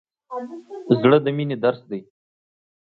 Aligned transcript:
زړه 1.01 1.17
د 1.25 1.27
مینې 1.37 1.55
درس 1.63 1.81
دی. 1.89 2.01